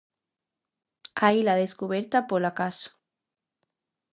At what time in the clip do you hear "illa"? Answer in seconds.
1.39-1.55